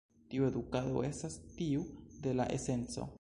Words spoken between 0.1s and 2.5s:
Tiu edukado estas tiu de